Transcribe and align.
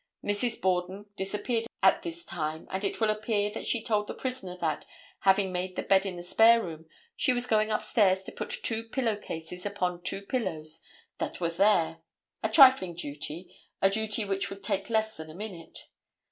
Mrs. 0.25 0.59
Borden 0.59 1.05
disappeared 1.15 1.67
at 1.83 2.01
this 2.01 2.25
time, 2.25 2.67
and 2.71 2.83
it 2.83 2.99
will 2.99 3.11
appear 3.11 3.51
that 3.51 3.67
she 3.67 3.83
told 3.83 4.07
the 4.07 4.15
prisoner 4.15 4.57
that, 4.57 4.83
having 5.19 5.51
made 5.51 5.75
the 5.75 5.83
bed 5.83 6.07
in 6.07 6.15
the 6.15 6.23
spare 6.23 6.59
room, 6.59 6.87
she 7.15 7.31
was 7.33 7.45
going 7.45 7.69
upstairs 7.69 8.23
to 8.23 8.31
put 8.31 8.49
two 8.49 8.85
pillow 8.89 9.15
cases 9.15 9.63
upon 9.63 10.01
two 10.01 10.23
pillows 10.23 10.81
that 11.19 11.39
were 11.39 11.49
there—a 11.51 12.49
trifling 12.49 12.95
duty, 12.95 13.55
a 13.79 13.91
duty 13.91 14.25
which 14.25 14.49
would 14.49 14.63
take 14.63 14.89
less 14.89 15.15
than 15.17 15.29
a 15.29 15.35
minute. 15.35 15.87